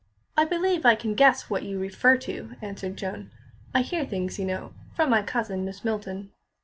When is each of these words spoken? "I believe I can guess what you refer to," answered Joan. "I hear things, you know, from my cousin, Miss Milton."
"I 0.35 0.45
believe 0.45 0.83
I 0.83 0.95
can 0.95 1.13
guess 1.13 1.47
what 1.47 1.61
you 1.61 1.77
refer 1.77 2.17
to," 2.17 2.55
answered 2.59 2.97
Joan. 2.97 3.29
"I 3.71 3.83
hear 3.83 4.03
things, 4.03 4.39
you 4.39 4.45
know, 4.45 4.73
from 4.95 5.11
my 5.11 5.21
cousin, 5.21 5.63
Miss 5.63 5.85
Milton." 5.85 6.31